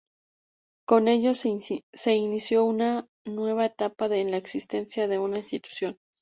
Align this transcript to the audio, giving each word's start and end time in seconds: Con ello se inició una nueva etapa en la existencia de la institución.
Con 0.87 1.07
ello 1.07 1.35
se 1.35 2.15
inició 2.15 2.63
una 2.63 3.05
nueva 3.27 3.67
etapa 3.67 4.07
en 4.07 4.31
la 4.31 4.37
existencia 4.37 5.07
de 5.07 5.19
la 5.19 5.37
institución. 5.37 5.95